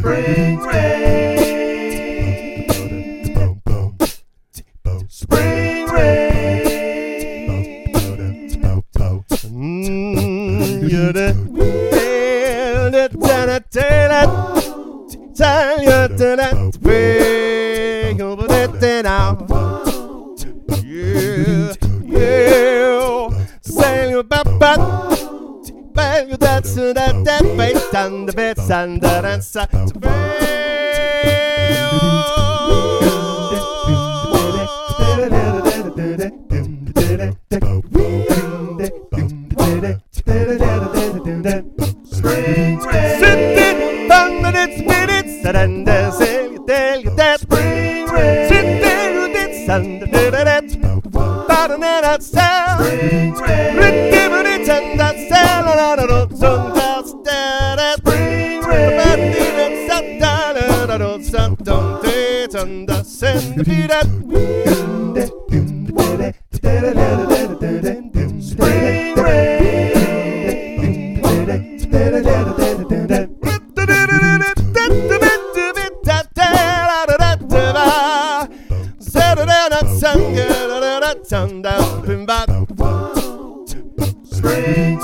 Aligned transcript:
Spring 0.00 0.58
rain. 0.60 1.36
Spring 5.10 5.86
rain. 5.88 6.64
You're 10.88 11.12
the 11.12 11.34
tell 15.36 15.82
you 15.82 16.08
to 16.16 16.36
that 16.36 16.78
way 16.80 18.18
over 18.22 18.46
that 18.48 18.80
now. 19.04 19.36
Yeah, 20.82 21.74
yeah. 22.06 23.28
Say 23.60 24.08
you 24.08 24.22
bap 24.22 25.09
bang 26.00 26.30
you 26.30 26.36
dance 26.36 26.74
to 26.74 26.94
that 26.94 27.16
that 27.28 27.44
bass 27.58 27.94
and 27.94 28.28
the 28.28 28.32
bass 28.32 28.70
and 28.70 29.00
the 29.02 29.14
dance 29.26 29.52
to 29.52 29.62
Spring 42.04 42.78
rain. 42.80 43.20
Sit 43.20 43.38
it, 43.66 44.08
thunder 44.08 44.52
it, 44.54 44.72
spit 44.78 45.10
it, 45.18 45.42
surrender, 45.42 46.10
say 46.18 46.50
you 46.52 46.64
tell 46.66 47.00
you 47.00 47.14
that 47.16 47.40
Spring 47.40 48.06
rain. 48.08 48.48
Sit 48.48 48.68
there, 48.84 49.12
you 49.16 49.26
did 49.32 49.66
thunder, 49.66 50.06
did 50.06 50.34
it, 50.34 50.68
bottom 51.12 51.82
and 51.82 52.04
it 52.04 52.08
and 52.08 52.22
sound, 52.22 52.84
and 52.84 53.36
that. 53.36 53.36
Spring 53.36 53.48
rain. 53.48 53.78
it 54.46 54.68
and 54.68 54.68
so 54.68 54.70
don't 54.70 55.00
it, 55.00 55.00
and 55.00 55.09
beat 63.64 63.90
up. 63.90 64.06
Spring 84.40 84.98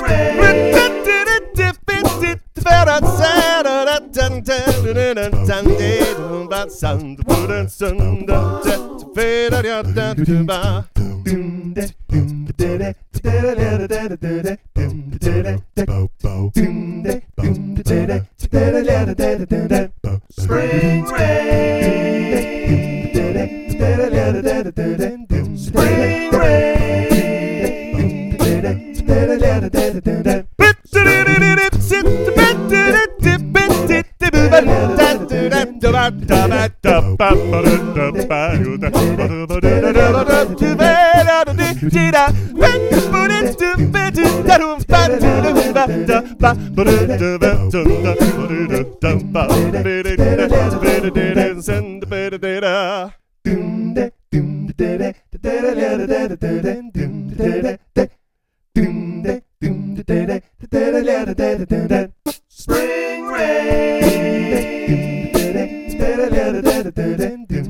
rain. 21.04 21.06
Spring. 21.06 21.06
Spring. 25.56 26.16
Spring 58.76 58.87
rain. 58.87 59.06
Spring 62.49 63.27
rain. 63.27 64.03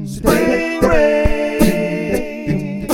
Spring 0.06 0.80
rain. 0.82 2.86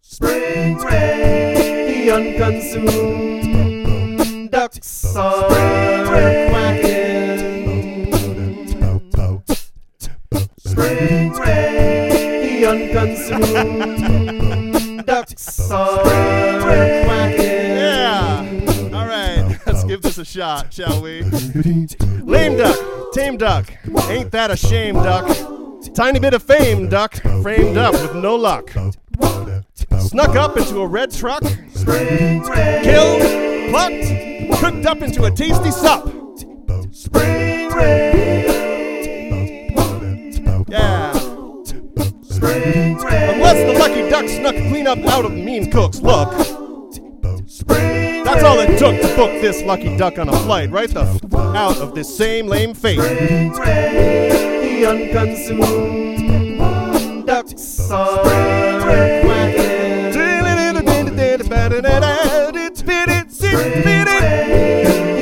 Spring 0.00 0.78
rain. 0.78 2.10
Unconsumed 2.14 4.50
ducks 4.50 5.14
are 5.16 5.48
quacking. 6.48 8.12
Spring 10.58 11.32
rain. 11.32 12.64
Unconsumed 12.64 14.63
Yeah. 17.38 18.38
All 18.92 19.06
right. 19.06 19.58
Let's 19.66 19.84
give 19.84 20.02
this 20.02 20.18
a 20.18 20.24
shot, 20.24 20.72
shall 20.72 21.00
we? 21.02 21.22
Lame 21.22 22.56
duck, 22.56 23.12
tame 23.12 23.36
duck. 23.36 23.72
Ain't 24.08 24.30
that 24.32 24.50
a 24.50 24.56
shame, 24.56 24.94
duck? 24.94 25.26
Tiny 25.94 26.18
bit 26.18 26.34
of 26.34 26.42
fame, 26.42 26.88
duck. 26.88 27.14
Framed 27.42 27.76
up 27.76 27.92
with 27.92 28.14
no 28.16 28.34
luck. 28.36 28.70
Snuck 29.98 30.36
up 30.36 30.56
into 30.56 30.80
a 30.80 30.86
red 30.86 31.12
truck. 31.12 31.42
Killed, 31.42 33.22
plucked, 33.70 34.60
cooked 34.60 34.86
up 34.86 35.02
into 35.02 35.24
a 35.24 35.30
tasty 35.30 35.70
sup. 35.70 36.08
Spring 36.92 37.43
duck 44.14 44.28
snuck 44.28 44.54
clean 44.68 44.86
up 44.86 44.98
out 45.06 45.24
of 45.24 45.32
mean 45.32 45.68
cook's 45.72 46.00
look. 46.00 46.30
That's 47.66 48.44
all 48.44 48.60
it 48.60 48.78
took 48.78 49.00
to 49.02 49.08
book 49.16 49.32
this 49.42 49.60
lucky 49.64 49.96
duck 49.96 50.20
on 50.20 50.28
a 50.28 50.36
flight 50.42 50.70
right 50.70 50.88
the 50.88 51.00
f- 51.00 51.34
out 51.34 51.78
of 51.78 51.96
this 51.96 52.16
same 52.16 52.46
lame 52.46 52.74
fate. 52.74 53.00
The 53.00 54.84
unconsumed 54.86 57.26
ducks 57.26 57.90
are. 57.90 58.22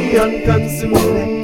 The 0.03 0.19
unconsumed 0.21 1.43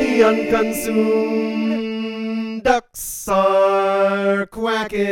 The 0.00 0.24
unconsumed 0.24 1.82
ducks 2.64 3.28
are 3.28 4.46
quacking. 4.46 5.02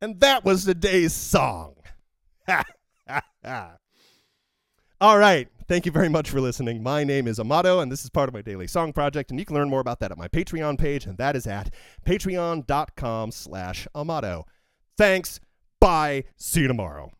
And 0.00 0.20
that 0.20 0.44
was 0.44 0.64
the 0.64 0.74
day's 0.74 1.12
song. 1.12 1.74
All 5.00 5.18
right. 5.18 5.48
Thank 5.68 5.84
you 5.84 5.92
very 5.92 6.08
much 6.08 6.30
for 6.30 6.40
listening. 6.40 6.82
My 6.82 7.04
name 7.04 7.28
is 7.28 7.38
Amato, 7.38 7.80
and 7.80 7.92
this 7.92 8.02
is 8.02 8.08
part 8.08 8.26
of 8.30 8.32
my 8.32 8.40
daily 8.40 8.66
song 8.66 8.94
project. 8.94 9.30
And 9.30 9.38
you 9.38 9.44
can 9.44 9.54
learn 9.54 9.68
more 9.68 9.80
about 9.80 10.00
that 10.00 10.10
at 10.10 10.16
my 10.16 10.26
Patreon 10.26 10.78
page, 10.78 11.04
and 11.04 11.18
that 11.18 11.36
is 11.36 11.46
at 11.46 11.74
patreon.com 12.06 13.30
slash 13.32 13.86
Amato. 13.94 14.46
Thanks. 14.96 15.40
Bye. 15.78 16.24
See 16.38 16.62
you 16.62 16.68
tomorrow. 16.68 17.12